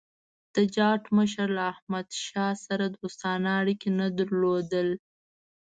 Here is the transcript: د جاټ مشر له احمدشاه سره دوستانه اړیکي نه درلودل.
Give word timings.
د 0.55 0.57
جاټ 0.75 1.01
مشر 1.17 1.47
له 1.57 1.63
احمدشاه 1.73 2.51
سره 2.65 2.85
دوستانه 2.97 3.49
اړیکي 3.61 3.89
نه 3.99 4.07
درلودل. 4.17 4.89